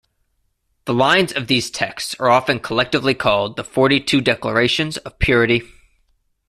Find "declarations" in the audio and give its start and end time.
4.21-4.97